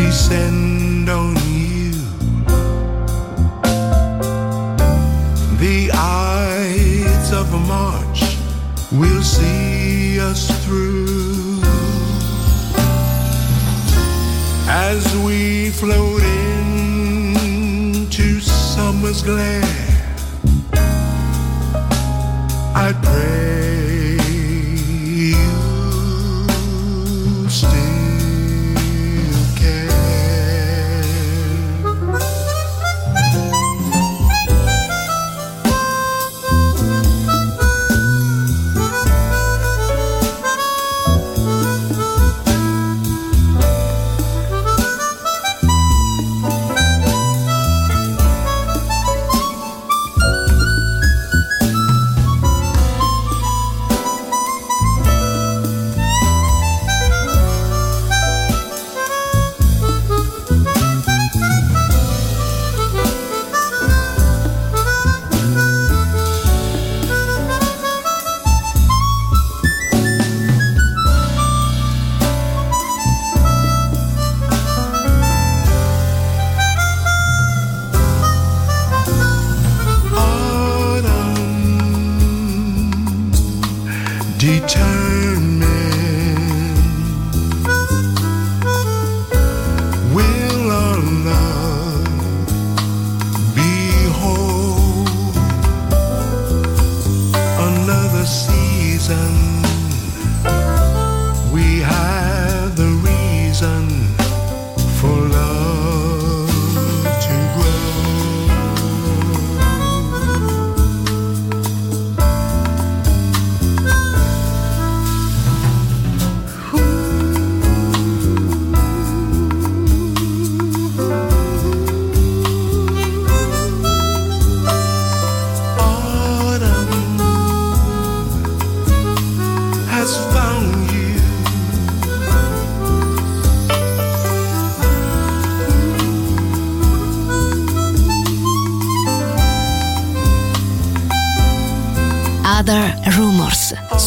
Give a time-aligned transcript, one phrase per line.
[0.00, 1.92] descend on you.
[5.64, 8.20] The Ides of March
[8.92, 11.60] will see us through
[14.68, 16.22] as we float
[17.42, 19.62] into summer's glare.
[22.74, 23.49] I pray.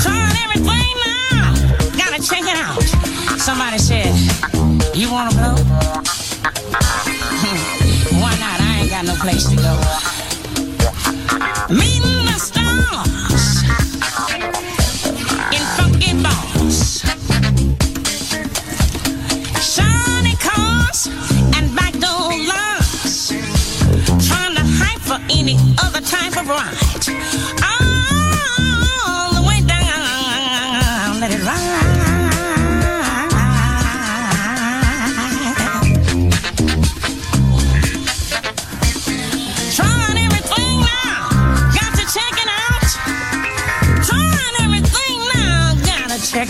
[0.00, 0.94] Trying everything
[1.30, 1.54] now.
[1.96, 2.82] Gotta check it out.
[3.38, 4.14] Somebody said,
[4.94, 5.54] You wanna blow?
[8.20, 8.60] Why not?
[8.60, 10.21] I ain't got no place to go.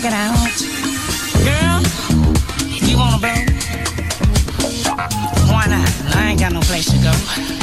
[0.03, 0.35] check it out.
[1.45, 1.81] Girl,
[2.89, 3.29] you wanna blow?
[5.51, 6.15] Why not?
[6.15, 7.62] I ain't got no place to go.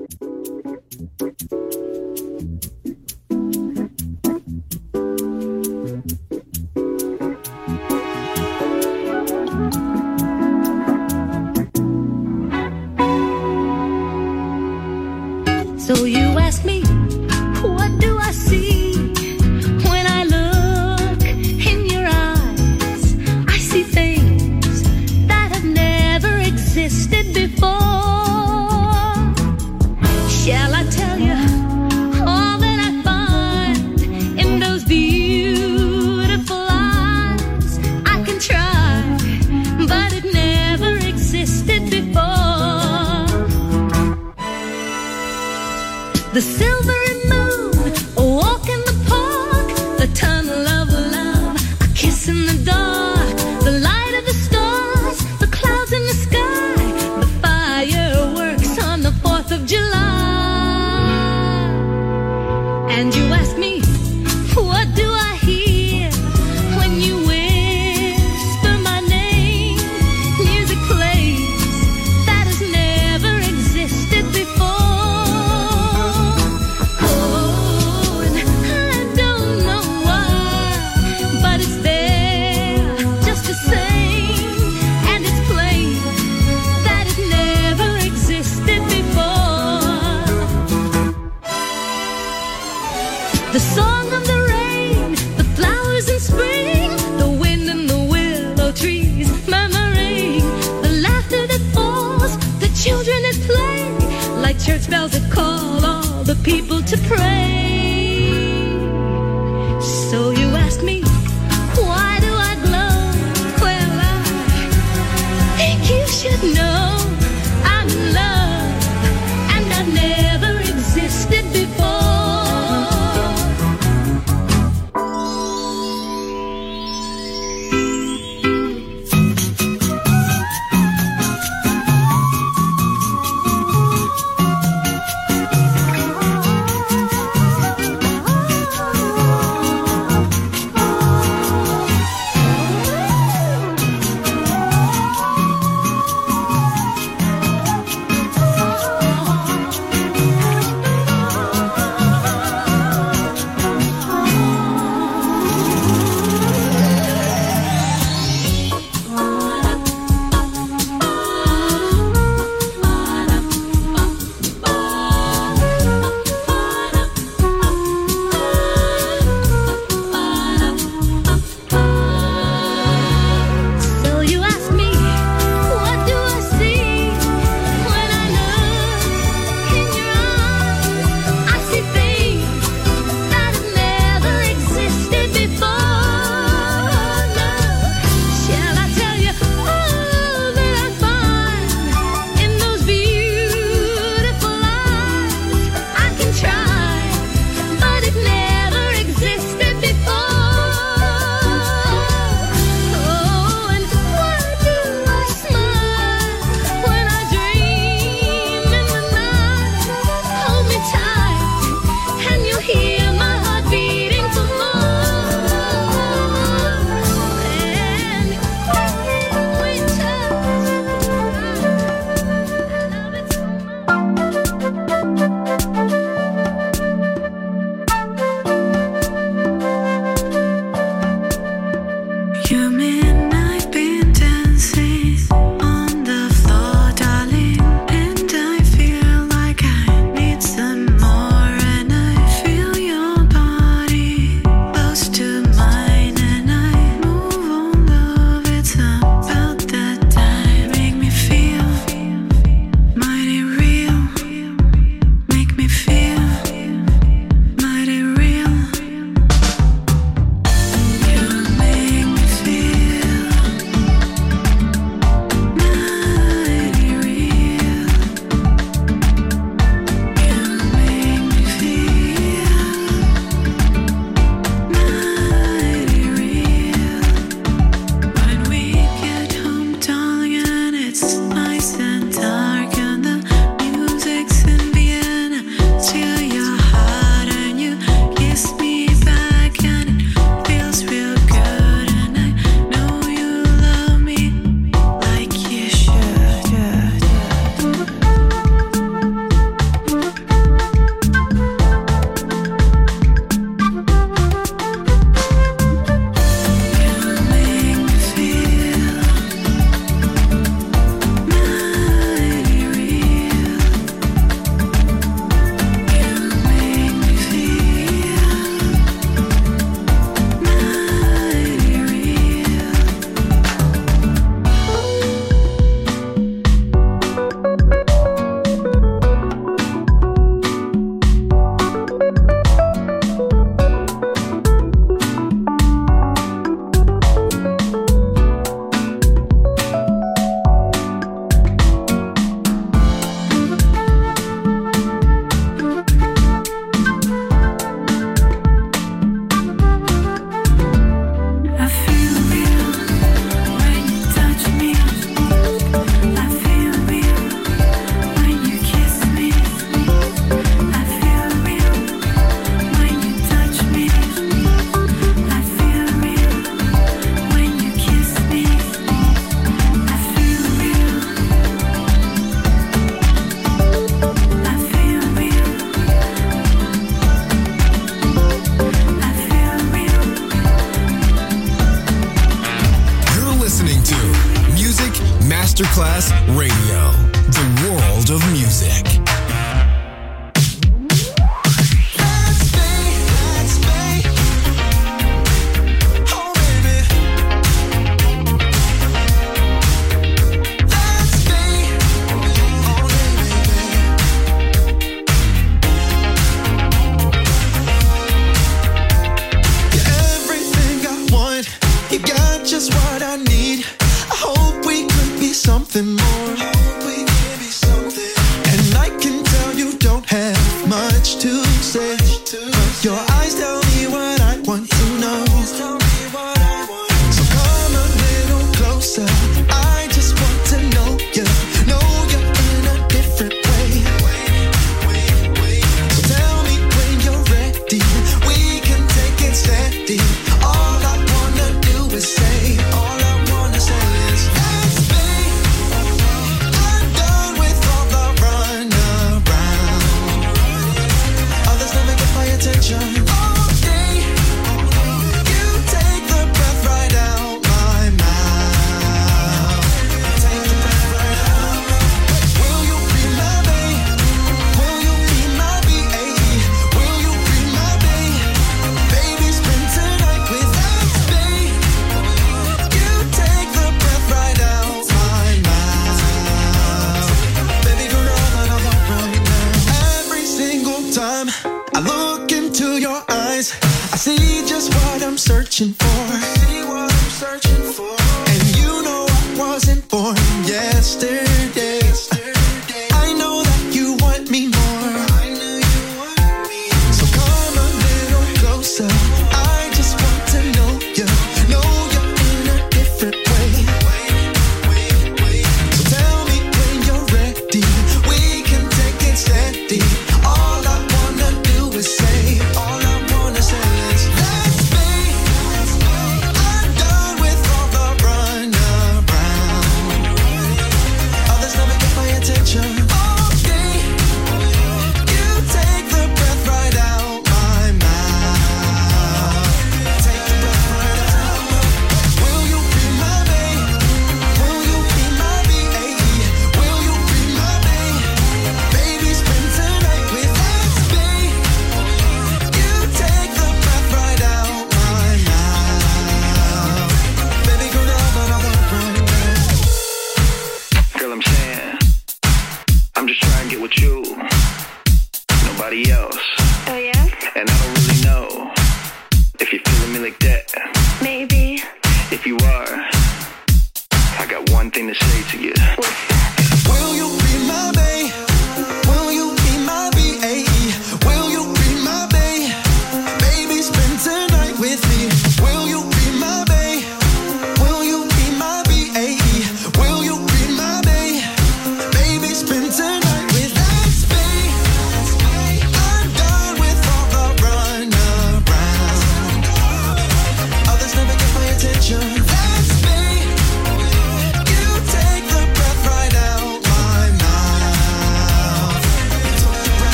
[415.71, 416.20] Something more.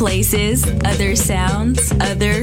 [0.00, 2.39] Places, other sounds, other.